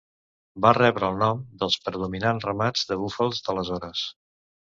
[0.65, 4.03] Va rebre el nom dels predominant ramats de búfals d'aleshores.